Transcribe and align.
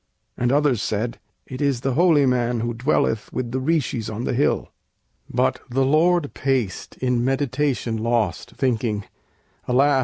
And 0.35 0.51
others 0.51 0.81
said, 0.81 1.19
"It 1.45 1.61
is 1.61 1.81
the 1.81 1.93
holy 1.93 2.25
man 2.25 2.61
Who 2.61 2.73
dwelleth 2.73 3.31
with 3.31 3.51
the 3.51 3.59
Rishis 3.59 4.09
on 4.09 4.23
the 4.23 4.33
hill." 4.33 4.69
But 5.31 5.59
the 5.69 5.85
Lord 5.85 6.33
paced, 6.33 6.97
in 6.97 7.23
meditation 7.23 7.97
lost, 7.97 8.55
Thinking, 8.55 9.05
"Alas! 9.67 9.99